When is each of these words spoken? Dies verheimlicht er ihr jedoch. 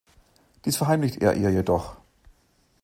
Dies 0.65 0.77
verheimlicht 0.77 1.21
er 1.21 1.35
ihr 1.35 1.51
jedoch. 1.51 1.95